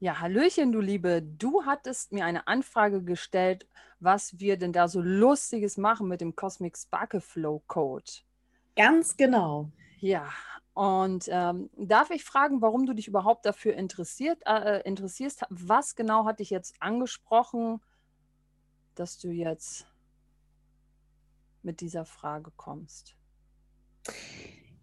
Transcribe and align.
Ja, 0.00 0.20
Hallöchen, 0.20 0.70
du 0.70 0.80
Liebe. 0.80 1.22
Du 1.22 1.64
hattest 1.66 2.12
mir 2.12 2.24
eine 2.24 2.46
Anfrage 2.46 3.02
gestellt, 3.02 3.66
was 3.98 4.38
wir 4.38 4.56
denn 4.56 4.72
da 4.72 4.86
so 4.86 5.00
Lustiges 5.00 5.76
machen 5.76 6.06
mit 6.06 6.20
dem 6.20 6.36
Cosmic 6.36 6.78
Sparkle 6.78 7.20
Flow 7.20 7.64
Code. 7.66 8.04
Ganz 8.76 9.16
genau. 9.16 9.72
Ja, 9.98 10.28
und 10.72 11.28
ähm, 11.32 11.68
darf 11.76 12.10
ich 12.10 12.22
fragen, 12.22 12.62
warum 12.62 12.86
du 12.86 12.92
dich 12.92 13.08
überhaupt 13.08 13.44
dafür 13.44 13.74
interessiert, 13.74 14.40
äh, 14.46 14.82
interessierst? 14.82 15.44
Was 15.50 15.96
genau 15.96 16.26
hat 16.26 16.38
dich 16.38 16.50
jetzt 16.50 16.76
angesprochen, 16.80 17.80
dass 18.94 19.18
du 19.18 19.30
jetzt 19.30 19.84
mit 21.64 21.80
dieser 21.80 22.04
Frage 22.04 22.52
kommst? 22.56 23.16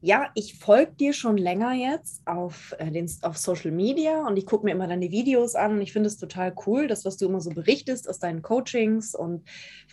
Ja, 0.01 0.29
ich 0.35 0.59
folge 0.59 0.91
dir 0.93 1.13
schon 1.13 1.37
länger 1.37 1.73
jetzt 1.73 2.21
auf, 2.27 2.75
äh, 2.77 2.91
den, 2.91 3.09
auf 3.23 3.37
Social 3.37 3.71
Media 3.71 4.27
und 4.27 4.37
ich 4.37 4.45
gucke 4.45 4.65
mir 4.65 4.71
immer 4.71 4.87
deine 4.87 5.09
Videos 5.09 5.55
an 5.55 5.73
und 5.73 5.81
ich 5.81 5.93
finde 5.93 6.07
es 6.07 6.17
total 6.17 6.53
cool, 6.67 6.87
das, 6.87 7.05
was 7.05 7.17
du 7.17 7.25
immer 7.25 7.41
so 7.41 7.49
berichtest 7.49 8.07
aus 8.07 8.19
deinen 8.19 8.41
Coachings 8.41 9.15
und 9.15 9.43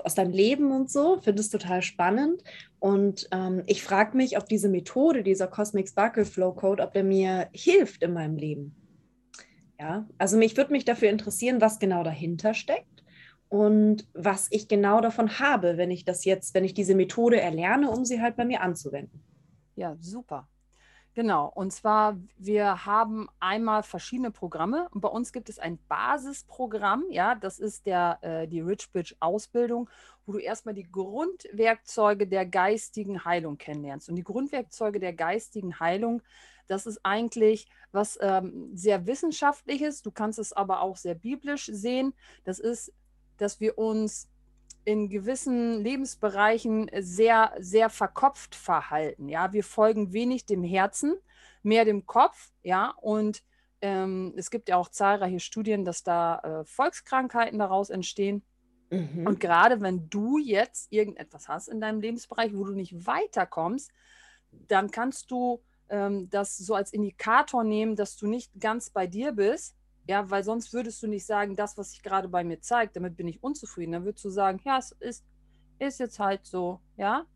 aus 0.05 0.15
deinem 0.15 0.33
Leben 0.33 0.71
und 0.71 0.91
so, 0.91 1.19
finde 1.21 1.41
es 1.41 1.49
total 1.49 1.83
spannend. 1.83 2.43
Und 2.79 3.29
ähm, 3.33 3.63
ich 3.67 3.83
frage 3.83 4.17
mich, 4.17 4.37
ob 4.37 4.47
diese 4.47 4.69
Methode, 4.69 5.23
dieser 5.23 5.47
Cosmic 5.47 5.89
Sparkle 5.89 6.27
Flow 6.27 6.53
Code, 6.53 6.83
ob 6.83 6.93
der 6.93 7.05
mir 7.05 7.49
hilft 7.53 8.03
in 8.03 8.13
meinem 8.13 8.37
Leben. 8.37 8.77
Ja, 9.81 10.07
also 10.19 10.37
mich 10.37 10.57
würde 10.57 10.73
mich 10.73 10.85
dafür 10.85 11.09
interessieren, 11.09 11.61
was 11.61 11.79
genau 11.79 12.05
dahinter 12.05 12.55
steckt 12.55 13.03
und 13.49 14.07
was 14.15 14.49
ich 14.51 14.69
genau 14.69 15.01
davon 15.01 15.39
habe, 15.39 15.77
wenn 15.77 15.91
ich 15.91 16.05
das 16.05 16.25
jetzt, 16.25 16.55
wenn 16.55 16.65
ich 16.65 16.75
diese 16.75 16.95
Methode 16.95 17.41
erlerne, 17.41 17.91
um 17.91 18.05
sie 18.05 18.21
halt 18.21 18.37
bei 18.37 18.45
mir 18.45 18.61
anzuwenden. 18.61 19.23
Ja, 19.75 19.97
super. 20.01 20.49
Genau. 21.15 21.53
Und 21.55 21.73
zwar, 21.73 22.17
wir 22.39 22.87
haben 22.87 23.29
einmal 23.39 23.83
verschiedene 23.83 24.31
Programme. 24.31 24.89
Und 24.93 25.03
bei 25.03 25.09
uns 25.09 25.33
gibt 25.33 25.51
es 25.51 25.59
ein 25.59 25.79
Basisprogramm. 25.89 27.05
Ja, 27.11 27.35
das 27.35 27.59
ist 27.59 27.85
der, 27.87 28.19
äh, 28.23 28.49
die 28.49 28.61
Rich 28.61 28.91
Bridge 28.93 29.15
Ausbildung, 29.21 29.91
wo 30.25 30.33
du 30.33 30.39
erstmal 30.39 30.75
die 30.75 30.91
Grundwerkzeuge 30.91 32.27
der 32.27 32.47
geistigen 32.47 33.27
Heilung 33.27 33.59
kennenlernst. 33.59 34.09
Und 34.09 34.17
die 34.17 34.25
Grundwerkzeuge 34.25 35.01
der 35.01 35.13
geistigen 35.13 35.79
Heilung, 35.81 36.23
das 36.67 36.87
ist 36.87 37.01
eigentlich 37.05 37.69
was 37.91 38.19
ähm, 38.23 38.71
sehr 38.75 39.07
wissenschaftliches. 39.07 40.01
Du 40.01 40.11
kannst 40.11 40.39
es 40.39 40.55
aber 40.55 40.81
auch 40.81 40.97
sehr 40.97 41.15
biblisch 41.15 41.67
sehen. 41.67 42.15
Das 42.45 42.59
ist, 42.59 42.91
dass 43.37 43.61
wir 43.61 43.77
uns 43.77 44.29
in 44.85 45.09
gewissen 45.09 45.83
Lebensbereichen 45.83 46.91
sehr, 46.99 47.53
sehr 47.59 47.91
verkopft 47.91 48.55
verhalten. 48.55 49.29
Ja, 49.29 49.53
wir 49.53 49.65
folgen 49.65 50.13
wenig 50.13 50.47
dem 50.47 50.65
Herzen, 50.65 51.15
mehr 51.63 51.85
dem 51.85 52.07
Kopf. 52.07 52.53
Ja, 52.63 52.95
und 53.01 53.43
ähm, 53.81 54.35
es 54.37 54.51
gibt 54.51 54.69
ja 54.69 54.77
auch 54.77 54.89
zahlreiche 54.89 55.41
Studien, 55.41 55.85
dass 55.85 56.03
da 56.03 56.39
äh, 56.39 56.65
Volkskrankheiten 56.65 57.59
daraus 57.59 57.91
entstehen. 57.91 58.43
Mhm. 58.91 59.27
Und 59.27 59.41
gerade 59.41 59.81
wenn 59.81 60.09
du 60.11 60.39
jetzt 60.39 60.93
irgendetwas 60.93 61.49
hast 61.49 61.69
in 61.69 61.81
deinem 61.81 62.01
Lebensbereich, 62.01 62.55
wo 62.55 62.65
du 62.65 62.73
nicht 62.73 63.07
weiterkommst, 63.07 63.91
dann 64.51 64.91
kannst 64.91 65.31
du 65.31 65.63
ähm, 65.89 66.29
das 66.31 66.59
so 66.59 66.75
als 66.75 66.93
Indikator 66.93 67.65
nehmen, 67.65 67.97
dass 67.97 68.17
du 68.17 68.27
nicht 68.27 68.53
ganz 68.61 68.91
bei 68.91 69.07
dir 69.07 69.33
bist 69.33 69.77
ja, 70.07 70.31
weil 70.31 70.43
sonst 70.43 70.73
würdest 70.73 71.03
du 71.03 71.07
nicht 71.07 71.25
sagen, 71.25 71.57
das, 71.57 71.79
was 71.79 71.93
sich 71.93 72.03
gerade 72.03 72.29
bei 72.29 72.43
mir 72.45 72.61
zeigt, 72.61 72.97
damit 72.97 73.17
bin 73.17 73.29
ich 73.29 73.43
unzufrieden. 73.43 73.93
Dann 73.93 74.05
würdest 74.05 74.25
du 74.25 74.31
sagen, 74.31 74.61
ja, 74.65 74.79
es 74.79 74.93
ist, 74.93 75.25
ist 75.79 76.01
jetzt 76.01 76.19
halt 76.19 76.45
so, 76.45 76.81
ja. 76.97 77.27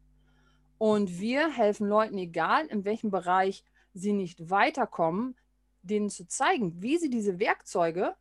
Und 0.78 1.20
wir 1.20 1.48
helfen 1.48 1.88
Leuten, 1.88 2.18
egal 2.18 2.66
in 2.66 2.84
welchem 2.84 3.10
Bereich 3.10 3.64
sie 3.94 4.12
nicht 4.12 4.50
weiterkommen, 4.50 5.36
denen 5.82 6.10
zu 6.10 6.26
zeigen, 6.26 6.82
wie 6.82 6.98
sie 6.98 7.08
diese 7.08 7.38
Werkzeuge 7.38 8.14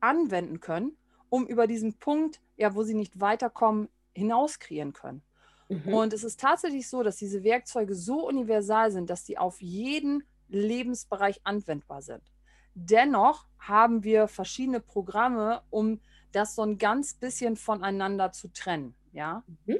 anwenden 0.00 0.60
können, 0.60 0.96
um 1.28 1.46
über 1.46 1.66
diesen 1.66 1.98
Punkt, 1.98 2.40
ja, 2.56 2.74
wo 2.74 2.82
sie 2.82 2.94
nicht 2.94 3.20
weiterkommen, 3.20 3.88
hinauskreieren 4.14 4.92
können. 4.92 5.22
Mhm. 5.68 5.94
Und 5.94 6.12
es 6.12 6.24
ist 6.24 6.40
tatsächlich 6.40 6.88
so, 6.88 7.02
dass 7.02 7.16
diese 7.16 7.44
Werkzeuge 7.44 7.94
so 7.94 8.26
universal 8.26 8.90
sind, 8.90 9.10
dass 9.10 9.26
sie 9.26 9.38
auf 9.38 9.60
jeden 9.60 10.24
Lebensbereich 10.48 11.40
anwendbar 11.44 12.02
sind. 12.02 12.29
Dennoch 12.74 13.46
haben 13.58 14.04
wir 14.04 14.28
verschiedene 14.28 14.80
Programme, 14.80 15.62
um 15.70 16.00
das 16.32 16.54
so 16.54 16.62
ein 16.62 16.78
ganz 16.78 17.14
bisschen 17.14 17.56
voneinander 17.56 18.32
zu 18.32 18.52
trennen. 18.52 18.94
Ja? 19.12 19.42
Mhm. 19.66 19.78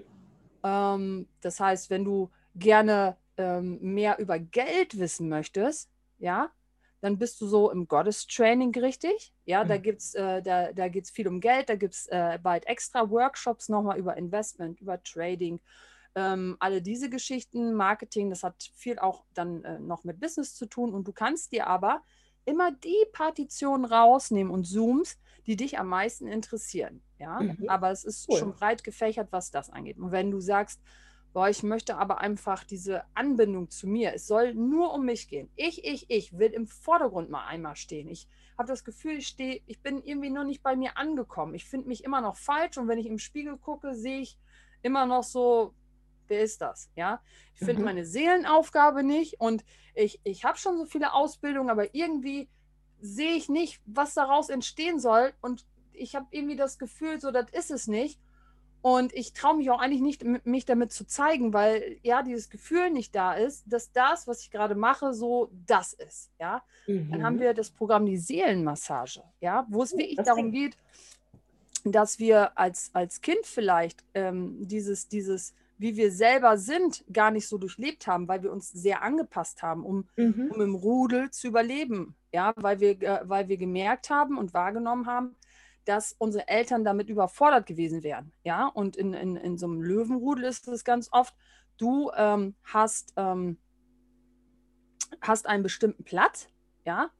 Ähm, 0.62 1.28
das 1.40 1.60
heißt, 1.60 1.90
wenn 1.90 2.04
du 2.04 2.30
gerne 2.54 3.16
ähm, 3.36 3.78
mehr 3.80 4.18
über 4.18 4.38
Geld 4.38 4.98
wissen 4.98 5.28
möchtest, 5.28 5.90
ja, 6.18 6.50
dann 7.00 7.18
bist 7.18 7.40
du 7.40 7.46
so 7.46 7.70
im 7.70 7.88
Gottes-Training 7.88 8.74
richtig. 8.74 9.32
Ja, 9.46 9.64
mhm. 9.64 9.68
da 9.68 9.76
gibt's, 9.78 10.14
äh, 10.14 10.42
da, 10.42 10.72
da 10.72 10.88
geht 10.88 11.04
es 11.04 11.10
viel 11.10 11.28
um 11.28 11.40
Geld, 11.40 11.68
da 11.68 11.76
gibt 11.76 11.94
es 11.94 12.06
äh, 12.08 12.38
bald 12.42 12.66
extra 12.66 13.08
Workshops 13.10 13.68
nochmal 13.68 13.98
über 13.98 14.16
Investment, 14.16 14.80
über 14.80 15.02
Trading, 15.02 15.60
ähm, 16.14 16.56
alle 16.58 16.82
diese 16.82 17.08
Geschichten, 17.08 17.72
Marketing, 17.72 18.30
das 18.30 18.42
hat 18.42 18.70
viel 18.74 18.98
auch 18.98 19.24
dann 19.32 19.64
äh, 19.64 19.78
noch 19.78 20.04
mit 20.04 20.20
Business 20.20 20.54
zu 20.54 20.66
tun. 20.66 20.92
Und 20.92 21.06
du 21.06 21.12
kannst 21.12 21.52
dir 21.52 21.68
aber 21.68 22.02
immer 22.44 22.72
die 22.72 23.06
Partitionen 23.12 23.84
rausnehmen 23.84 24.52
und 24.52 24.64
Zooms, 24.64 25.18
die 25.46 25.56
dich 25.56 25.78
am 25.78 25.88
meisten 25.88 26.26
interessieren. 26.26 27.02
Ja, 27.18 27.40
mhm. 27.40 27.68
aber 27.68 27.90
es 27.90 28.04
ist 28.04 28.28
cool. 28.28 28.38
schon 28.38 28.52
breit 28.52 28.84
gefächert, 28.84 29.28
was 29.30 29.50
das 29.50 29.70
angeht. 29.70 29.98
Und 29.98 30.12
wenn 30.12 30.30
du 30.30 30.40
sagst, 30.40 30.80
boah, 31.32 31.48
ich 31.48 31.62
möchte 31.62 31.96
aber 31.96 32.20
einfach 32.20 32.64
diese 32.64 33.04
Anbindung 33.14 33.70
zu 33.70 33.86
mir, 33.86 34.14
es 34.14 34.26
soll 34.26 34.54
nur 34.54 34.92
um 34.94 35.04
mich 35.04 35.28
gehen. 35.28 35.50
Ich, 35.56 35.84
ich, 35.84 36.10
ich 36.10 36.38
will 36.38 36.50
im 36.52 36.66
Vordergrund 36.66 37.30
mal 37.30 37.46
einmal 37.46 37.76
stehen. 37.76 38.08
Ich 38.08 38.26
habe 38.58 38.68
das 38.68 38.84
Gefühl, 38.84 39.18
ich 39.18 39.28
stehe, 39.28 39.60
ich 39.66 39.80
bin 39.80 40.02
irgendwie 40.02 40.30
noch 40.30 40.44
nicht 40.44 40.62
bei 40.62 40.76
mir 40.76 40.96
angekommen. 40.96 41.54
Ich 41.54 41.66
finde 41.66 41.88
mich 41.88 42.04
immer 42.04 42.20
noch 42.20 42.36
falsch 42.36 42.78
und 42.78 42.88
wenn 42.88 42.98
ich 42.98 43.06
im 43.06 43.18
Spiegel 43.18 43.56
gucke, 43.58 43.94
sehe 43.94 44.20
ich 44.20 44.38
immer 44.82 45.06
noch 45.06 45.22
so 45.22 45.74
wer 46.30 46.40
ist 46.40 46.60
das? 46.60 46.90
Ja, 46.96 47.20
ich 47.54 47.60
finde 47.60 47.80
mhm. 47.80 47.84
meine 47.84 48.06
Seelenaufgabe 48.06 49.02
nicht 49.02 49.40
und 49.40 49.64
ich, 49.94 50.20
ich 50.24 50.44
habe 50.44 50.56
schon 50.56 50.78
so 50.78 50.86
viele 50.86 51.12
Ausbildungen, 51.12 51.68
aber 51.68 51.94
irgendwie 51.94 52.48
sehe 53.00 53.34
ich 53.34 53.48
nicht, 53.48 53.80
was 53.86 54.14
daraus 54.14 54.48
entstehen 54.48 54.98
soll 54.98 55.32
und 55.40 55.66
ich 55.92 56.14
habe 56.14 56.26
irgendwie 56.30 56.56
das 56.56 56.78
Gefühl, 56.78 57.20
so 57.20 57.30
das 57.30 57.50
ist 57.50 57.70
es 57.70 57.86
nicht. 57.86 58.18
Und 58.82 59.12
ich 59.14 59.34
traue 59.34 59.58
mich 59.58 59.70
auch 59.70 59.78
eigentlich 59.78 60.00
nicht, 60.00 60.24
mich 60.46 60.64
damit 60.64 60.90
zu 60.90 61.06
zeigen, 61.06 61.52
weil 61.52 61.98
ja 62.02 62.22
dieses 62.22 62.48
Gefühl 62.48 62.90
nicht 62.90 63.14
da 63.14 63.34
ist, 63.34 63.64
dass 63.66 63.92
das, 63.92 64.26
was 64.26 64.40
ich 64.40 64.50
gerade 64.50 64.74
mache, 64.74 65.12
so 65.12 65.50
das 65.66 65.92
ist. 65.92 66.30
Ja, 66.40 66.62
mhm. 66.86 67.10
dann 67.10 67.22
haben 67.22 67.36
mhm. 67.36 67.40
wir 67.40 67.54
das 67.54 67.70
Programm 67.70 68.06
die 68.06 68.16
Seelenmassage, 68.16 69.22
ja, 69.40 69.66
wo 69.68 69.82
es 69.82 69.92
wirklich 69.92 70.16
darum 70.16 70.50
geht, 70.50 70.78
dass 71.84 72.18
wir 72.18 72.58
als, 72.58 72.90
als 72.94 73.20
Kind 73.20 73.44
vielleicht 73.44 74.02
ähm, 74.14 74.56
dieses, 74.66 75.08
dieses 75.08 75.54
wie 75.80 75.96
wir 75.96 76.12
selber 76.12 76.58
sind, 76.58 77.02
gar 77.10 77.30
nicht 77.30 77.48
so 77.48 77.56
durchlebt 77.56 78.06
haben, 78.06 78.28
weil 78.28 78.42
wir 78.42 78.52
uns 78.52 78.70
sehr 78.70 79.02
angepasst 79.02 79.62
haben, 79.62 79.82
um, 79.82 80.06
mhm. 80.14 80.50
um 80.54 80.60
im 80.60 80.74
Rudel 80.74 81.30
zu 81.30 81.48
überleben. 81.48 82.14
Ja, 82.32 82.52
weil 82.56 82.80
wir, 82.80 83.00
äh, 83.00 83.20
weil 83.24 83.48
wir 83.48 83.56
gemerkt 83.56 84.10
haben 84.10 84.36
und 84.36 84.52
wahrgenommen 84.52 85.06
haben, 85.06 85.36
dass 85.86 86.14
unsere 86.18 86.46
Eltern 86.48 86.84
damit 86.84 87.08
überfordert 87.08 87.64
gewesen 87.64 88.02
wären. 88.02 88.30
Ja, 88.44 88.66
und 88.66 88.94
in, 88.94 89.14
in, 89.14 89.36
in 89.36 89.56
so 89.56 89.66
einem 89.66 89.80
Löwenrudel 89.80 90.44
ist 90.44 90.68
es 90.68 90.84
ganz 90.84 91.08
oft, 91.12 91.34
du 91.78 92.10
ähm, 92.14 92.54
hast, 92.62 93.14
ähm, 93.16 93.56
hast 95.22 95.46
einen 95.46 95.62
bestimmten 95.62 96.04
Platz, 96.04 96.48
ja, 96.84 97.10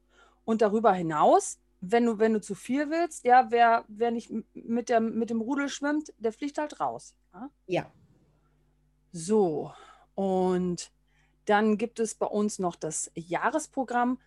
und 0.45 0.61
darüber 0.61 0.93
hinaus, 0.93 1.59
wenn 1.81 2.05
du, 2.05 2.19
wenn 2.19 2.33
du 2.33 2.41
zu 2.41 2.53
viel 2.53 2.91
willst, 2.91 3.25
ja, 3.25 3.47
wer, 3.49 3.85
wer 3.87 4.11
nicht 4.11 4.31
mit, 4.53 4.89
der, 4.89 4.99
mit 4.99 5.31
dem 5.31 5.41
Rudel 5.41 5.67
schwimmt, 5.67 6.13
der 6.19 6.31
fliegt 6.31 6.59
halt 6.59 6.79
raus. 6.79 7.15
Ja. 7.33 7.49
ja. 7.65 7.91
So, 9.11 9.73
und 10.15 10.91
dann 11.45 11.77
gibt 11.77 11.99
es 11.99 12.15
bei 12.15 12.27
uns 12.27 12.59
noch 12.59 12.75
das 12.75 13.11
Jahresprogramm. 13.15 14.19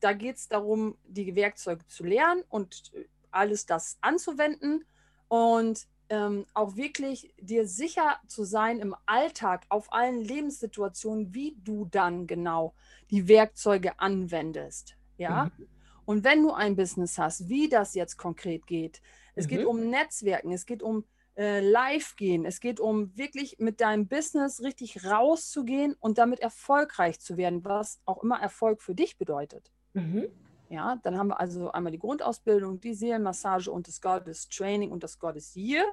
Da 0.00 0.12
geht 0.12 0.36
es 0.36 0.48
darum, 0.48 0.96
die 1.04 1.34
Werkzeuge 1.34 1.86
zu 1.88 2.04
lernen 2.04 2.44
und 2.48 2.92
alles 3.30 3.66
das 3.66 3.98
anzuwenden 4.00 4.84
und 5.28 5.86
ähm, 6.10 6.46
auch 6.54 6.76
wirklich 6.76 7.34
dir 7.38 7.66
sicher 7.66 8.16
zu 8.26 8.44
sein 8.44 8.78
im 8.78 8.94
Alltag, 9.04 9.66
auf 9.68 9.92
allen 9.92 10.22
Lebenssituationen, 10.22 11.34
wie 11.34 11.56
du 11.62 11.84
dann 11.84 12.26
genau 12.26 12.74
die 13.10 13.28
Werkzeuge 13.28 13.98
anwendest. 13.98 14.96
Ja. 15.18 15.46
Mhm. 15.58 15.68
Und 16.06 16.24
wenn 16.24 16.42
du 16.42 16.52
ein 16.52 16.76
Business 16.76 17.18
hast, 17.18 17.48
wie 17.48 17.68
das 17.68 17.94
jetzt 17.94 18.16
konkret 18.16 18.66
geht. 18.66 19.02
Es 19.34 19.44
mhm. 19.44 19.50
geht 19.50 19.66
um 19.66 19.90
Netzwerken, 19.90 20.52
es 20.52 20.64
geht 20.64 20.82
um 20.82 21.04
äh, 21.38 21.60
live 21.60 22.16
gehen. 22.16 22.44
Es 22.44 22.58
geht 22.58 22.80
um 22.80 23.16
wirklich 23.16 23.58
mit 23.60 23.80
deinem 23.80 24.08
Business 24.08 24.60
richtig 24.60 25.04
rauszugehen 25.04 25.94
und 26.00 26.18
damit 26.18 26.40
erfolgreich 26.40 27.20
zu 27.20 27.36
werden, 27.36 27.64
was 27.64 28.00
auch 28.04 28.22
immer 28.24 28.40
Erfolg 28.40 28.82
für 28.82 28.94
dich 28.94 29.16
bedeutet. 29.18 29.70
Mhm. 29.94 30.26
Ja, 30.68 30.98
dann 31.02 31.16
haben 31.16 31.28
wir 31.28 31.40
also 31.40 31.70
einmal 31.70 31.92
die 31.92 31.98
Grundausbildung, 31.98 32.80
die 32.80 32.92
Seelenmassage 32.92 33.70
und 33.70 33.86
das 33.86 34.00
Goddess 34.00 34.48
Training 34.48 34.90
und 34.90 35.02
das 35.02 35.18
Goddess 35.18 35.54
Year. 35.54 35.84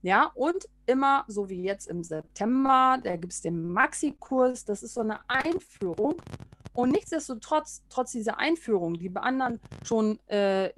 Ja, 0.00 0.30
und 0.34 0.68
immer 0.86 1.24
so 1.28 1.48
wie 1.48 1.62
jetzt 1.62 1.88
im 1.88 2.02
September, 2.02 2.98
da 3.02 3.16
gibt 3.16 3.32
es 3.32 3.40
den 3.40 3.72
Maxi-Kurs. 3.72 4.64
Das 4.64 4.82
ist 4.82 4.94
so 4.94 5.00
eine 5.00 5.20
Einführung, 5.28 6.16
Und 6.74 6.90
nichtsdestotrotz, 6.92 7.82
trotz 7.88 8.12
dieser 8.12 8.38
Einführung, 8.38 8.94
die 8.94 9.08
bei 9.08 9.20
anderen 9.20 9.60
schon, 9.84 10.18
äh, 10.28 10.70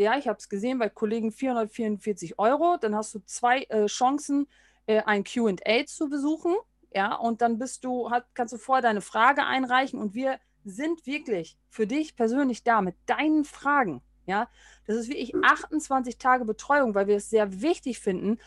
ja, 0.00 0.16
ich 0.16 0.28
habe 0.28 0.38
es 0.38 0.48
gesehen, 0.48 0.78
bei 0.78 0.88
Kollegen 0.88 1.30
444 1.30 2.38
Euro, 2.38 2.78
dann 2.80 2.94
hast 2.94 3.14
du 3.14 3.20
zwei 3.26 3.62
äh, 3.64 3.86
Chancen, 3.86 4.48
äh, 4.86 5.02
ein 5.02 5.24
QA 5.24 5.84
zu 5.86 6.08
besuchen. 6.08 6.54
Ja, 6.92 7.14
und 7.14 7.42
dann 7.42 7.58
bist 7.58 7.84
du, 7.84 8.10
hat, 8.10 8.26
kannst 8.34 8.54
du 8.54 8.58
vorher 8.58 8.82
deine 8.82 9.02
Frage 9.02 9.44
einreichen 9.44 10.00
und 10.00 10.14
wir 10.14 10.40
sind 10.64 11.06
wirklich 11.06 11.56
für 11.68 11.86
dich 11.86 12.16
persönlich 12.16 12.64
da 12.64 12.80
mit 12.80 12.96
deinen 13.06 13.44
Fragen. 13.44 14.02
Ja, 14.26 14.48
das 14.86 14.96
ist 14.96 15.08
wirklich 15.08 15.34
28 15.34 16.18
Tage 16.18 16.44
Betreuung, 16.44 16.94
weil 16.94 17.06
wir 17.06 17.16
es 17.16 17.30
sehr 17.30 17.60
wichtig 17.60 18.00
finden, 18.00 18.38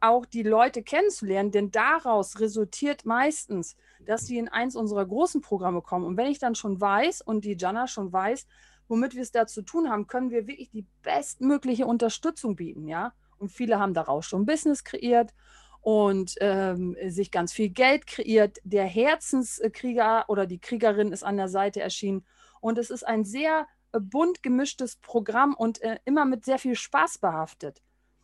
auch 0.00 0.24
die 0.26 0.42
Leute 0.42 0.82
kennenzulernen, 0.82 1.50
denn 1.50 1.70
daraus 1.70 2.40
resultiert 2.40 3.04
meistens, 3.04 3.76
dass 4.06 4.26
sie 4.26 4.38
in 4.38 4.48
eins 4.48 4.76
unserer 4.76 5.04
großen 5.04 5.40
Programme 5.40 5.82
kommen. 5.82 6.06
Und 6.06 6.16
wenn 6.16 6.30
ich 6.30 6.38
dann 6.38 6.54
schon 6.54 6.80
weiß 6.80 7.20
und 7.20 7.44
die 7.44 7.56
Jana 7.58 7.86
schon 7.86 8.12
weiß, 8.12 8.46
womit 8.90 9.14
wir 9.14 9.22
es 9.22 9.30
da 9.30 9.46
zu 9.46 9.62
tun 9.62 9.88
haben, 9.88 10.08
können 10.08 10.30
wir 10.30 10.46
wirklich 10.46 10.70
die 10.70 10.84
bestmögliche 11.02 11.86
Unterstützung 11.86 12.56
bieten, 12.56 12.88
ja. 12.88 13.14
Und 13.38 13.50
viele 13.50 13.78
haben 13.78 13.94
daraus 13.94 14.26
schon 14.26 14.44
Business 14.44 14.84
kreiert 14.84 15.32
und 15.80 16.34
ähm, 16.40 16.96
sich 17.06 17.30
ganz 17.30 17.52
viel 17.52 17.70
Geld 17.70 18.06
kreiert. 18.06 18.58
Der 18.64 18.84
Herzenskrieger 18.84 20.24
oder 20.28 20.46
die 20.46 20.58
Kriegerin 20.58 21.12
ist 21.12 21.22
an 21.22 21.38
der 21.38 21.48
Seite 21.48 21.80
erschienen. 21.80 22.26
Und 22.60 22.76
es 22.76 22.90
ist 22.90 23.06
ein 23.06 23.24
sehr 23.24 23.66
äh, 23.92 24.00
bunt 24.00 24.42
gemischtes 24.42 24.96
Programm 24.96 25.54
und 25.54 25.80
äh, 25.80 25.98
immer 26.04 26.26
mit 26.26 26.44
sehr 26.44 26.58
viel 26.58 26.74
Spaß 26.74 27.18
behaftet. 27.18 27.80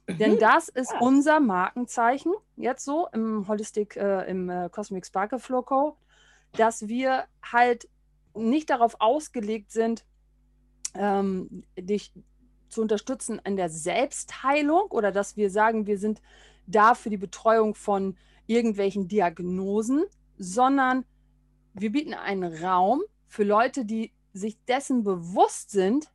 Mhm. 0.06 0.18
Denn 0.18 0.38
das 0.38 0.68
ist 0.68 0.92
ja. 0.92 0.98
unser 1.00 1.40
Markenzeichen, 1.40 2.34
jetzt 2.56 2.84
so 2.84 3.08
im 3.12 3.48
Holistic, 3.48 3.96
äh, 3.96 4.28
im 4.28 4.50
äh, 4.50 4.68
Cosmic 4.70 5.06
Sparkle 5.06 5.38
Flow 5.38 5.62
Code, 5.62 5.96
dass 6.52 6.88
wir 6.88 7.24
halt 7.42 7.88
nicht 8.34 8.68
darauf 8.68 8.96
ausgelegt 9.00 9.70
sind, 9.72 10.04
ähm, 10.98 11.64
dich 11.78 12.12
zu 12.68 12.82
unterstützen 12.82 13.40
in 13.44 13.56
der 13.56 13.70
Selbstheilung 13.70 14.90
oder 14.90 15.12
dass 15.12 15.36
wir 15.36 15.50
sagen, 15.50 15.86
wir 15.86 15.98
sind 15.98 16.20
da 16.66 16.94
für 16.94 17.10
die 17.10 17.16
Betreuung 17.16 17.74
von 17.74 18.16
irgendwelchen 18.46 19.08
Diagnosen, 19.08 20.04
sondern 20.36 21.04
wir 21.74 21.92
bieten 21.92 22.14
einen 22.14 22.52
Raum 22.64 23.02
für 23.26 23.44
Leute, 23.44 23.84
die 23.84 24.12
sich 24.32 24.58
dessen 24.66 25.04
bewusst 25.04 25.70
sind, 25.70 26.10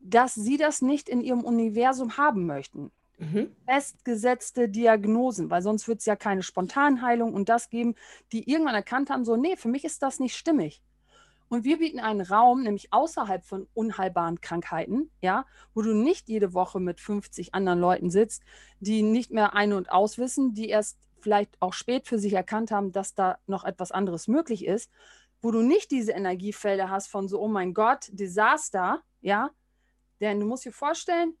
dass 0.00 0.34
sie 0.34 0.56
das 0.56 0.82
nicht 0.82 1.08
in 1.08 1.20
ihrem 1.20 1.44
Universum 1.44 2.16
haben 2.16 2.46
möchten. 2.46 2.92
Mhm. 3.18 3.54
Festgesetzte 3.66 4.68
Diagnosen, 4.68 5.50
weil 5.50 5.62
sonst 5.62 5.88
wird 5.88 6.00
es 6.00 6.06
ja 6.06 6.16
keine 6.16 6.42
Spontanheilung 6.42 7.32
und 7.32 7.48
das 7.48 7.70
geben, 7.70 7.94
die 8.32 8.50
irgendwann 8.50 8.74
erkannt 8.74 9.10
haben, 9.10 9.24
so, 9.24 9.36
nee, 9.36 9.56
für 9.56 9.68
mich 9.68 9.84
ist 9.84 10.02
das 10.02 10.20
nicht 10.20 10.36
stimmig. 10.36 10.82
Und 11.48 11.64
wir 11.64 11.78
bieten 11.78 12.00
einen 12.00 12.20
Raum, 12.20 12.62
nämlich 12.62 12.92
außerhalb 12.92 13.44
von 13.44 13.68
unheilbaren 13.72 14.40
Krankheiten, 14.40 15.10
ja, 15.20 15.46
wo 15.74 15.82
du 15.82 15.94
nicht 15.94 16.28
jede 16.28 16.54
Woche 16.54 16.80
mit 16.80 17.00
50 17.00 17.54
anderen 17.54 17.80
Leuten 17.80 18.10
sitzt, 18.10 18.42
die 18.80 19.02
nicht 19.02 19.30
mehr 19.30 19.54
ein- 19.54 19.72
und 19.72 19.90
auswissen, 19.90 20.54
die 20.54 20.68
erst 20.68 20.98
vielleicht 21.20 21.60
auch 21.60 21.72
spät 21.72 22.06
für 22.06 22.18
sich 22.18 22.32
erkannt 22.32 22.70
haben, 22.70 22.92
dass 22.92 23.14
da 23.14 23.38
noch 23.46 23.64
etwas 23.64 23.92
anderes 23.92 24.28
möglich 24.28 24.64
ist, 24.64 24.90
wo 25.40 25.50
du 25.50 25.62
nicht 25.62 25.90
diese 25.90 26.12
Energiefelder 26.12 26.90
hast 26.90 27.08
von 27.08 27.28
so, 27.28 27.40
oh 27.40 27.48
mein 27.48 27.74
Gott, 27.74 28.08
Desaster, 28.12 29.02
ja. 29.20 29.50
Denn 30.20 30.40
du 30.40 30.46
musst 30.46 30.64
dir 30.64 30.72
vorstellen, 30.72 31.36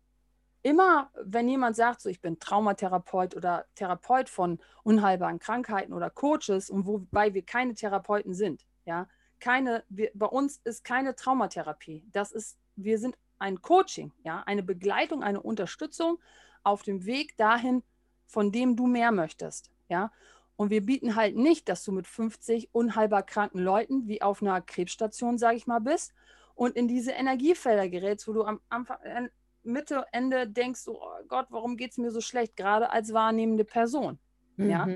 immer 0.62 1.10
wenn 1.24 1.48
jemand 1.48 1.76
sagt, 1.76 2.00
so 2.00 2.08
ich 2.08 2.20
bin 2.20 2.38
Traumatherapeut 2.38 3.36
oder 3.36 3.66
Therapeut 3.74 4.28
von 4.28 4.58
unheilbaren 4.82 5.38
Krankheiten 5.38 5.92
oder 5.92 6.10
Coaches 6.10 6.70
und 6.70 6.86
wobei 6.86 7.34
wir 7.34 7.44
keine 7.44 7.74
Therapeuten 7.74 8.34
sind, 8.34 8.66
ja, 8.84 9.08
keine, 9.40 9.84
wir, 9.88 10.10
bei 10.14 10.26
uns 10.26 10.60
ist 10.64 10.84
keine 10.84 11.14
Traumatherapie. 11.14 12.04
Das 12.12 12.32
ist, 12.32 12.58
wir 12.76 12.98
sind 12.98 13.16
ein 13.38 13.60
Coaching, 13.62 14.12
ja, 14.24 14.42
eine 14.46 14.62
Begleitung, 14.62 15.22
eine 15.22 15.42
Unterstützung 15.42 16.18
auf 16.62 16.82
dem 16.82 17.04
Weg 17.06 17.36
dahin, 17.36 17.82
von 18.26 18.50
dem 18.52 18.76
du 18.76 18.86
mehr 18.86 19.12
möchtest, 19.12 19.70
ja. 19.88 20.10
Und 20.56 20.70
wir 20.70 20.84
bieten 20.84 21.16
halt 21.16 21.36
nicht, 21.36 21.68
dass 21.68 21.84
du 21.84 21.92
mit 21.92 22.06
50 22.06 22.70
unheilbar 22.72 23.22
kranken 23.22 23.58
Leuten 23.58 24.08
wie 24.08 24.22
auf 24.22 24.40
einer 24.40 24.62
Krebsstation, 24.62 25.36
sage 25.36 25.56
ich 25.56 25.66
mal, 25.66 25.80
bist 25.80 26.14
und 26.54 26.76
in 26.76 26.88
diese 26.88 27.12
Energiefelder 27.12 27.90
gerätst, 27.90 28.26
wo 28.26 28.32
du 28.32 28.42
am 28.42 28.60
Anfang, 28.70 28.98
äh, 29.02 29.28
Mitte, 29.62 30.06
Ende 30.12 30.48
denkst, 30.48 30.88
oh 30.88 31.00
Gott, 31.28 31.46
warum 31.50 31.76
geht 31.76 31.90
es 31.90 31.98
mir 31.98 32.10
so 32.10 32.20
schlecht, 32.20 32.56
gerade 32.56 32.90
als 32.90 33.12
wahrnehmende 33.12 33.64
Person. 33.64 34.18
Mhm. 34.56 34.70
Ja? 34.70 34.88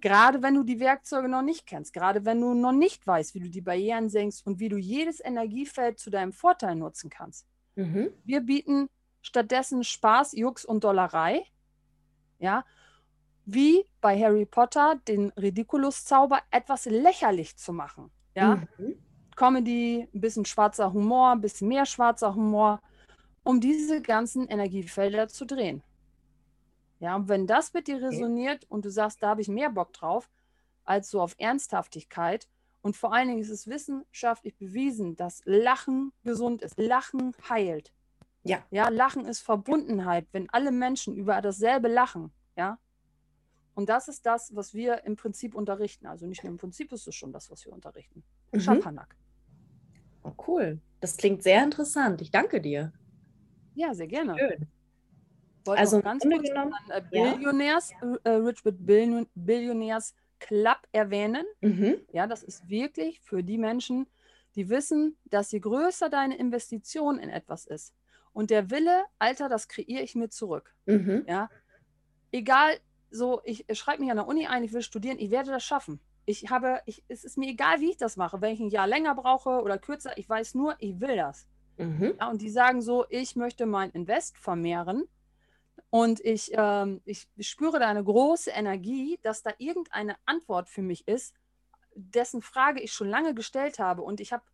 Gerade 0.00 0.42
wenn 0.42 0.54
du 0.54 0.62
die 0.62 0.80
Werkzeuge 0.80 1.28
noch 1.28 1.42
nicht 1.42 1.66
kennst, 1.66 1.92
gerade 1.92 2.24
wenn 2.24 2.40
du 2.40 2.54
noch 2.54 2.72
nicht 2.72 3.06
weißt, 3.06 3.34
wie 3.34 3.40
du 3.40 3.48
die 3.48 3.62
Barrieren 3.62 4.08
senkst 4.08 4.46
und 4.46 4.60
wie 4.60 4.68
du 4.68 4.76
jedes 4.76 5.24
Energiefeld 5.24 5.98
zu 5.98 6.10
deinem 6.10 6.32
Vorteil 6.32 6.74
nutzen 6.74 7.10
kannst. 7.10 7.46
Mhm. 7.76 8.10
Wir 8.24 8.40
bieten 8.40 8.88
stattdessen 9.22 9.84
Spaß, 9.84 10.32
Jux 10.32 10.64
und 10.64 10.84
Dollerei. 10.84 11.44
Ja, 12.38 12.64
wie 13.46 13.84
bei 14.00 14.20
Harry 14.20 14.44
Potter 14.44 15.00
den 15.08 15.30
Ridiculus-Zauber 15.30 16.40
etwas 16.50 16.84
lächerlich 16.84 17.56
zu 17.56 17.72
machen. 17.72 18.10
Ja, 18.34 18.56
mhm. 18.76 18.96
Comedy, 19.36 20.08
ein 20.12 20.20
bisschen 20.20 20.44
schwarzer 20.44 20.92
Humor, 20.92 21.30
ein 21.30 21.40
bisschen 21.40 21.68
mehr 21.68 21.86
schwarzer 21.86 22.34
Humor, 22.34 22.80
um 23.44 23.60
diese 23.60 24.02
ganzen 24.02 24.48
Energiefelder 24.48 25.28
zu 25.28 25.46
drehen. 25.46 25.82
Ja, 26.98 27.16
und 27.16 27.28
wenn 27.28 27.46
das 27.46 27.72
mit 27.74 27.88
dir 27.88 28.02
resoniert 28.02 28.64
okay. 28.64 28.66
und 28.68 28.84
du 28.84 28.90
sagst, 28.90 29.22
da 29.22 29.28
habe 29.28 29.42
ich 29.42 29.48
mehr 29.48 29.70
Bock 29.70 29.92
drauf, 29.92 30.30
als 30.84 31.10
so 31.10 31.20
auf 31.20 31.34
Ernsthaftigkeit, 31.38 32.48
und 32.86 32.96
vor 32.96 33.12
allen 33.12 33.26
Dingen 33.26 33.40
ist 33.40 33.50
es 33.50 33.66
wissenschaftlich 33.66 34.56
bewiesen, 34.56 35.16
dass 35.16 35.42
Lachen 35.44 36.12
gesund 36.22 36.62
ist. 36.62 36.78
Lachen 36.78 37.34
heilt. 37.48 37.92
Ja. 38.44 38.64
Ja, 38.70 38.90
Lachen 38.90 39.24
ist 39.24 39.40
Verbundenheit, 39.40 40.28
wenn 40.30 40.48
alle 40.50 40.70
Menschen 40.70 41.16
über 41.16 41.42
dasselbe 41.42 41.88
lachen. 41.88 42.32
Ja. 42.56 42.78
Und 43.74 43.88
das 43.88 44.06
ist 44.06 44.24
das, 44.24 44.54
was 44.54 44.72
wir 44.72 45.02
im 45.02 45.16
Prinzip 45.16 45.56
unterrichten. 45.56 46.06
Also 46.06 46.28
nicht 46.28 46.44
nur 46.44 46.52
im 46.52 46.58
Prinzip 46.58 46.92
ist 46.92 47.08
es 47.08 47.16
schon 47.16 47.32
das, 47.32 47.50
was 47.50 47.64
wir 47.64 47.72
unterrichten. 47.72 48.22
Mhm. 48.52 48.60
Schapanak. 48.60 49.16
Oh, 50.22 50.34
cool. 50.46 50.80
Das 51.00 51.16
klingt 51.16 51.42
sehr 51.42 51.64
interessant. 51.64 52.20
Ich 52.20 52.30
danke 52.30 52.60
dir. 52.60 52.92
Ja, 53.74 53.94
sehr 53.94 54.06
gerne. 54.06 54.38
Schön 54.38 54.68
wollte 55.66 55.80
also 55.80 56.00
ganz 56.00 56.22
kurz 56.22 56.42
genommen, 56.42 56.74
äh, 56.88 57.02
Billionärs, 57.10 57.92
ja. 58.00 58.16
äh, 58.24 58.30
Rich 58.36 58.64
with 58.64 58.74
Billion, 58.78 59.26
Billionaires 59.34 60.14
Club 60.38 60.78
erwähnen. 60.92 61.44
Mhm. 61.60 61.96
Ja, 62.12 62.26
das 62.26 62.42
ist 62.42 62.68
wirklich 62.68 63.20
für 63.20 63.42
die 63.42 63.58
Menschen, 63.58 64.06
die 64.54 64.68
wissen, 64.68 65.16
dass 65.24 65.52
je 65.52 65.60
größer 65.60 66.08
deine 66.08 66.36
Investition 66.36 67.18
in 67.18 67.28
etwas 67.28 67.66
ist 67.66 67.94
und 68.36 68.50
der 68.50 68.70
Wille, 68.70 69.04
Alter, 69.18 69.48
das 69.48 69.66
kreiere 69.66 70.02
ich 70.02 70.14
mir 70.14 70.28
zurück. 70.28 70.74
Mhm. 70.84 71.24
Ja, 71.26 71.48
egal, 72.32 72.78
so, 73.10 73.40
ich 73.44 73.64
schreibe 73.72 74.02
mich 74.02 74.10
an 74.10 74.18
der 74.18 74.26
Uni 74.26 74.46
ein, 74.46 74.62
ich 74.62 74.74
will 74.74 74.82
studieren, 74.82 75.18
ich 75.18 75.30
werde 75.30 75.50
das 75.50 75.64
schaffen. 75.64 76.00
Ich 76.26 76.50
habe, 76.50 76.82
ich, 76.84 77.02
es 77.08 77.24
ist 77.24 77.38
mir 77.38 77.48
egal, 77.48 77.80
wie 77.80 77.90
ich 77.90 77.96
das 77.96 78.18
mache, 78.18 78.42
wenn 78.42 78.52
ich 78.52 78.60
ein 78.60 78.68
Jahr 78.68 78.86
länger 78.86 79.14
brauche 79.14 79.62
oder 79.62 79.78
kürzer, 79.78 80.18
ich 80.18 80.28
weiß 80.28 80.54
nur, 80.54 80.74
ich 80.80 81.00
will 81.00 81.16
das. 81.16 81.48
Mhm. 81.78 82.14
Ja, 82.20 82.28
und 82.28 82.42
die 82.42 82.50
sagen 82.50 82.82
so, 82.82 83.06
ich 83.08 83.36
möchte 83.36 83.64
mein 83.64 83.90
Invest 83.92 84.36
vermehren 84.36 85.04
und 85.90 86.20
ich, 86.20 86.50
ähm, 86.54 87.00
ich 87.04 87.28
spüre 87.40 87.78
da 87.78 87.88
eine 87.88 88.04
große 88.04 88.50
Energie, 88.50 89.18
dass 89.22 89.42
da 89.42 89.52
irgendeine 89.58 90.16
Antwort 90.26 90.68
für 90.68 90.82
mich 90.82 91.06
ist, 91.08 91.34
dessen 91.94 92.42
Frage 92.42 92.80
ich 92.80 92.92
schon 92.92 93.08
lange 93.08 93.34
gestellt 93.34 93.78
habe. 93.78 94.02
Und 94.02 94.20
ich 94.20 94.32
habe 94.32 94.44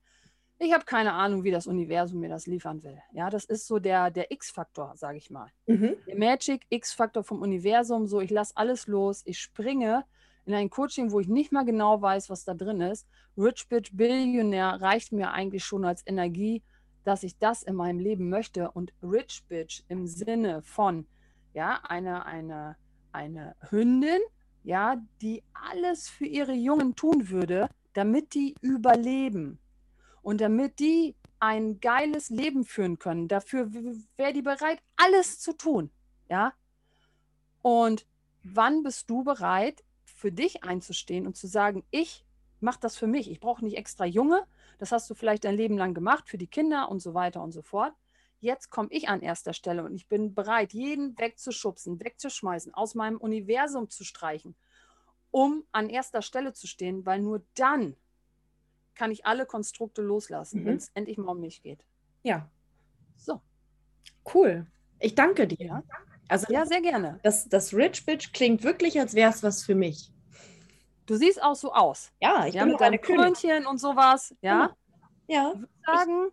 ich 0.59 0.73
hab 0.73 0.87
keine 0.87 1.13
Ahnung, 1.15 1.43
wie 1.43 1.51
das 1.51 1.67
Universum 1.67 2.21
mir 2.21 2.29
das 2.29 2.47
liefern 2.47 2.85
will. 2.85 2.99
Ja, 3.13 3.31
das 3.31 3.45
ist 3.45 3.67
so 3.67 3.81
der, 3.81 4.13
der 4.13 4.31
X-Faktor, 4.31 4.93
sage 4.97 5.19
ich 5.19 5.29
mal. 5.29 5.51
Mhm. 5.67 5.97
Der 6.07 6.17
Magic 6.17 6.67
X-Faktor 6.69 7.25
vom 7.25 7.43
Universum. 7.43 8.07
So, 8.07 8.21
ich 8.21 8.31
lasse 8.31 8.57
alles 8.57 8.87
los, 8.87 9.23
ich 9.25 9.41
springe 9.41 10.05
in 10.45 10.55
ein 10.55 10.71
Coaching, 10.71 11.11
wo 11.11 11.21
ich 11.21 11.29
nicht 11.29 11.51
mal 11.51 11.65
genau 11.65 12.01
weiß, 12.01 12.31
was 12.31 12.45
da 12.45 12.55
drin 12.55 12.81
ist. 12.81 13.09
Rich 13.37 13.69
Bitch 13.69 13.91
Billionär 13.93 14.81
reicht 14.81 15.13
mir 15.13 15.33
eigentlich 15.33 15.65
schon 15.65 15.85
als 15.85 16.07
Energie, 16.07 16.63
dass 17.05 17.25
ich 17.25 17.39
das 17.39 17.65
in 17.65 17.75
meinem 17.75 17.99
Leben 17.99 18.29
möchte. 18.29 18.71
Und 18.71 18.93
Rich 19.03 19.45
Bitch 19.49 19.83
im 19.89 20.07
Sinne 20.07 20.63
von, 20.63 21.07
ja, 21.55 21.81
eine, 21.85 22.27
eine, 22.27 22.77
eine 23.13 23.55
Hündin, 23.71 24.21
ja, 24.65 25.03
die 25.21 25.43
alles 25.53 26.09
für 26.09 26.27
ihre 26.27 26.53
Jungen 26.53 26.95
tun 26.95 27.29
würde, 27.29 27.69
damit 27.93 28.35
die 28.35 28.55
überleben 28.61 29.59
und 30.23 30.41
damit 30.41 30.79
die 30.79 31.15
ein 31.41 31.81
geiles 31.81 32.31
Leben 32.31 32.65
führen 32.65 32.99
können. 32.99 33.29
Dafür 33.29 33.73
wäre 34.17 34.33
die 34.33 34.43
bereit, 34.43 34.81
alles 34.97 35.41
zu 35.41 35.53
tun, 35.53 35.91
ja. 36.29 36.53
Und 37.63 38.07
wann 38.43 38.83
bist 38.83 39.11
du 39.11 39.25
bereit, 39.25 39.85
für 40.05 40.31
dich 40.33 40.63
einzustehen 40.63 41.27
und 41.27 41.37
zu 41.37 41.49
sagen, 41.49 41.85
ich 41.91 42.25
mache 42.61 42.79
das 42.81 42.97
für 42.97 43.09
mich. 43.09 43.29
Ich 43.29 43.41
brauche 43.41 43.65
nicht 43.65 43.77
extra 43.77 44.05
Junge. 44.05 44.47
Das 44.79 44.93
hast 44.93 45.11
du 45.11 45.15
vielleicht 45.15 45.45
dein 45.45 45.57
Leben 45.57 45.77
lang 45.77 45.95
gemacht 45.95 46.29
für 46.29 46.39
die 46.39 46.47
Kinder 46.47 46.89
und 46.89 47.01
so 47.01 47.13
weiter 47.13 47.43
und 47.43 47.51
so 47.51 47.63
fort 47.63 47.93
jetzt 48.43 48.71
komme 48.71 48.89
ich 48.91 49.09
an 49.09 49.23
erster 49.23 49.55
Stelle 49.55 49.85
und 49.85 49.95
ich 49.95 50.09
bin 50.09 50.35
bereit, 50.35 50.73
jeden 50.75 51.19
wegzuschubsen, 51.19 51.99
wegzuschmeißen, 52.01 52.75
aus 52.75 52.95
meinem 52.95 53.17
Universum 53.19 53.89
zu 53.89 54.05
streichen, 54.05 54.55
um 55.31 55.65
an 55.73 55.89
erster 55.89 56.21
Stelle 56.23 56.53
zu 56.53 56.67
stehen, 56.67 57.07
weil 57.07 57.21
nur 57.21 57.43
dann 57.55 57.97
kann 58.95 59.11
ich 59.11 59.25
alle 59.25 59.47
Konstrukte 59.47 60.03
loslassen, 60.03 60.61
Mhm. 60.61 60.67
wenn 60.67 60.77
es 60.77 60.91
endlich 60.95 61.17
mal 61.19 61.33
um 61.33 61.41
mich 61.41 61.63
geht. 61.63 61.85
Ja, 62.25 62.51
So, 63.17 63.41
cool. 64.35 64.67
Ich 64.99 65.15
danke 65.15 65.47
dir. 65.47 65.67
Ja. 65.67 65.83
Also 66.29 66.53
ja, 66.53 66.67
sehr 66.67 66.81
gerne. 66.81 67.19
das, 67.23 67.49
das 67.49 67.73
Rich 67.75 68.05
Bitch 68.07 68.33
klingt 68.33 68.63
wirklich, 68.65 68.99
als 69.01 69.15
wäre 69.15 69.31
es 69.31 69.43
was 69.43 69.65
für 69.65 69.75
mich. 69.75 70.13
Du 71.07 71.17
siehst 71.17 71.43
auch 71.43 71.57
so 71.57 71.73
aus. 71.73 72.11
Ja, 72.21 72.47
ich 72.47 72.55
ja, 72.55 72.63
bin 72.63 72.71
mit 72.73 72.79
Königin. 72.79 73.17
Krönchen 73.17 73.67
und 73.67 73.79
sowas. 73.79 74.35
Ja, 74.41 74.75
Ja, 75.27 75.55
sagen, 75.85 76.29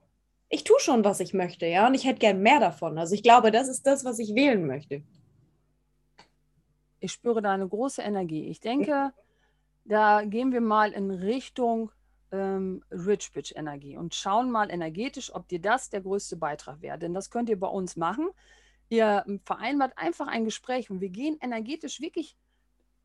ich 0.49 0.63
tue 0.63 0.79
schon, 0.79 1.03
was 1.03 1.19
ich 1.19 1.33
möchte, 1.33 1.65
ja, 1.67 1.87
und 1.87 1.93
ich 1.93 2.05
hätte 2.05 2.19
gern 2.19 2.41
mehr 2.41 2.59
davon. 2.59 2.97
Also 2.97 3.15
ich 3.15 3.23
glaube, 3.23 3.51
das 3.51 3.67
ist 3.67 3.85
das, 3.85 4.03
was 4.03 4.19
ich 4.19 4.35
wählen 4.35 4.65
möchte. 4.65 5.03
ich 6.99 7.11
spüre 7.11 7.41
da 7.41 7.53
eine 7.53 7.67
große 7.67 8.01
Energie. 8.01 8.47
Ich 8.47 8.59
denke, 8.59 9.13
da 9.85 10.23
gehen 10.23 10.51
wir 10.51 10.61
mal 10.61 10.91
in 10.91 11.11
Richtung 11.11 11.91
ähm, 12.31 12.83
Rich 12.91 13.31
Bitch 13.33 13.53
Energie 13.55 13.97
und 13.97 14.13
schauen 14.13 14.51
mal 14.51 14.69
energetisch, 14.69 15.33
ob 15.33 15.47
dir 15.47 15.59
das 15.59 15.89
der 15.89 16.01
größte 16.01 16.35
Beitrag 16.35 16.81
wäre. 16.81 16.99
Denn 16.99 17.13
das 17.13 17.29
könnt 17.29 17.49
ihr 17.49 17.59
bei 17.59 17.67
uns 17.67 17.95
machen. 17.95 18.29
Ihr 18.89 19.23
ähm, 19.27 19.39
vereinbart 19.45 19.93
einfach 19.97 20.27
ein 20.27 20.45
Gespräch 20.45 20.89
und 20.89 21.01
wir 21.01 21.09
gehen 21.09 21.37
energetisch 21.41 22.01
wirklich 22.01 22.35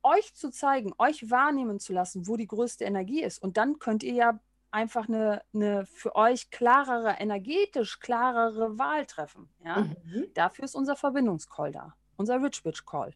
euch 0.02 0.34
zu 0.34 0.50
zeigen, 0.50 0.92
euch 0.98 1.30
wahrnehmen 1.30 1.80
zu 1.80 1.92
lassen, 1.92 2.26
wo 2.26 2.36
die 2.36 2.46
größte 2.46 2.84
Energie 2.84 3.22
ist. 3.22 3.42
Und 3.42 3.56
dann 3.56 3.78
könnt 3.78 4.02
ihr 4.02 4.14
ja 4.14 4.40
einfach 4.74 5.08
eine, 5.08 5.42
eine 5.54 5.86
für 5.86 6.16
euch 6.16 6.50
klarere, 6.50 7.16
energetisch 7.20 8.00
klarere 8.00 8.76
Wahl 8.78 9.06
treffen. 9.06 9.48
Ja? 9.64 9.82
Mhm. 9.82 10.26
Dafür 10.34 10.64
ist 10.64 10.74
unser 10.74 10.96
Verbindungscall 10.96 11.72
da, 11.72 11.94
unser 12.16 12.42
Rich 12.42 12.62
Bitch 12.62 12.84
Call. 12.84 13.14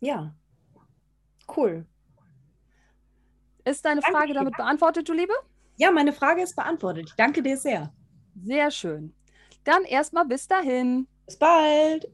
Ja, 0.00 0.34
cool. 1.56 1.86
Ist 3.64 3.84
deine 3.84 4.00
Danke 4.00 4.16
Frage 4.16 4.28
dir. 4.28 4.34
damit 4.34 4.56
beantwortet, 4.56 5.08
du 5.08 5.12
Liebe? 5.12 5.34
Ja, 5.76 5.90
meine 5.90 6.12
Frage 6.12 6.42
ist 6.42 6.56
beantwortet. 6.56 7.08
Ich 7.08 7.14
danke 7.14 7.42
dir 7.42 7.56
sehr. 7.56 7.92
Sehr 8.42 8.70
schön. 8.70 9.14
Dann 9.64 9.84
erstmal 9.84 10.26
bis 10.26 10.48
dahin. 10.48 11.06
Bis 11.26 11.38
bald. 11.38 12.10